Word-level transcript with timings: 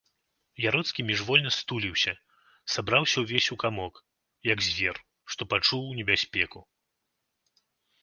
Яроцкі 0.69 1.01
міжвольна 1.09 1.51
стуліўся, 1.57 2.13
сабраўся 2.77 3.17
ўвесь 3.25 3.51
у 3.59 3.59
камок, 3.67 4.03
як 4.53 4.67
звер, 4.71 4.95
што 5.35 5.41
пачуў 5.55 5.89
небяспеку. 6.03 6.59